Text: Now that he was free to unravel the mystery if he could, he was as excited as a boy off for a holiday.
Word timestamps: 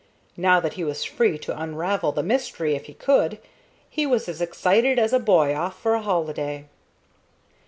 Now 0.35 0.59
that 0.59 0.73
he 0.73 0.83
was 0.83 1.03
free 1.03 1.37
to 1.37 1.55
unravel 1.61 2.11
the 2.11 2.23
mystery 2.23 2.73
if 2.75 2.85
he 2.85 2.95
could, 2.95 3.37
he 3.87 4.07
was 4.07 4.27
as 4.27 4.41
excited 4.41 4.97
as 4.97 5.13
a 5.13 5.19
boy 5.19 5.53
off 5.55 5.79
for 5.79 5.93
a 5.93 6.01
holiday. 6.01 6.65